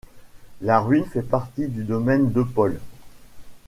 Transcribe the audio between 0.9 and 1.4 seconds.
fait